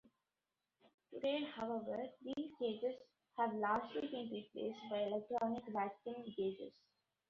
[1.13, 2.95] Today, however, these gauges
[3.37, 6.73] have largely been replaced by electronic vacuum gauges.